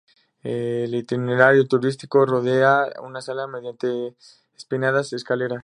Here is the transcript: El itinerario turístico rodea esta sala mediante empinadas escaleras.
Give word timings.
El 0.41 0.95
itinerario 0.95 1.67
turístico 1.67 2.25
rodea 2.25 2.85
esta 2.87 3.21
sala 3.21 3.45
mediante 3.45 4.15
empinadas 4.59 5.13
escaleras. 5.13 5.59